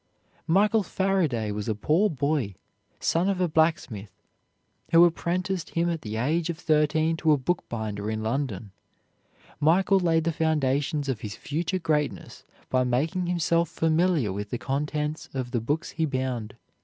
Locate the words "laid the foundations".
9.99-11.07